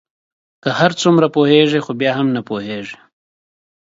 که 0.63 0.69
هر 0.79 0.91
څومره 1.01 1.27
پوهیږی 1.35 1.79
خو 1.85 1.91
بیا 2.01 2.11
هم 2.17 2.27
نه 2.35 2.41
پوهیږې 2.49 2.97